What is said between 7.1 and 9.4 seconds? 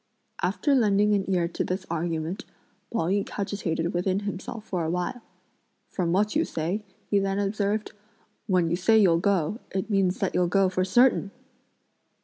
he then observed, "when you say you'll